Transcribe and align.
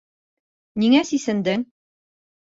Ниңә 0.83 1.01
сисендең? 1.09 1.65